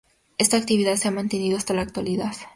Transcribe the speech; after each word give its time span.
Esta 0.39 0.57
actividad 0.57 0.95
se 0.95 1.07
ha 1.07 1.11
mantenido 1.11 1.57
hasta 1.57 1.75
la 1.75 1.83
actualidad. 1.83 2.33